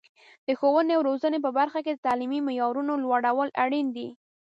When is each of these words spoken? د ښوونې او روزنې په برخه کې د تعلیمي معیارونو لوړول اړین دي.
د 0.47 0.49
ښوونې 0.59 0.93
او 0.97 1.01
روزنې 1.09 1.39
په 1.45 1.49
برخه 1.59 1.79
کې 1.85 1.91
د 1.93 1.99
تعلیمي 2.07 2.39
معیارونو 2.47 2.93
لوړول 3.03 3.49
اړین 3.63 3.87
دي. 3.95 4.07